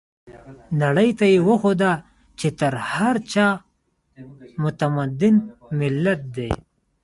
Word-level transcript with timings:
نړۍ 0.81 1.09
ته 1.19 1.25
يې 1.33 1.39
وښوده 1.47 1.93
چې 2.39 2.47
تر 2.59 2.73
هر 2.93 3.15
چا 3.31 3.47
متمدن 4.63 5.35
ملت 5.79 6.21
دی. 6.35 6.51